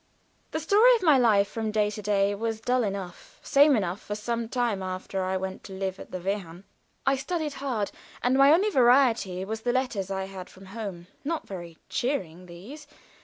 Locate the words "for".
4.01-4.15